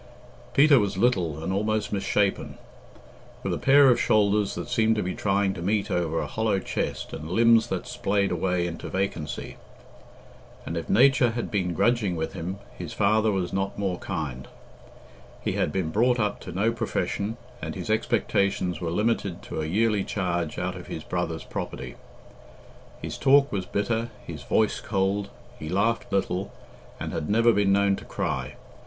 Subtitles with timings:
[0.55, 2.57] Peter was little and almost misshapen,
[3.43, 6.57] with a pair of shoulders that seemed to be trying to meet over a hollow
[6.57, 9.57] chest and limbs that splayed away into vacancy.
[10.65, 14.47] And if Nature had been grudging with him, his father was not more kind.
[15.39, 19.67] He had been brought up to no profession, and his expectations were limited to a
[19.67, 21.93] yearly charge out of his brother's property.
[23.03, 25.29] His talk was bitter, his voice cold,
[25.59, 26.51] he laughed little,
[26.99, 28.55] and had never been known to cry.